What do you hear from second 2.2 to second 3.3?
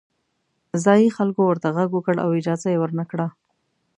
او اجازه یې ورنه کړه.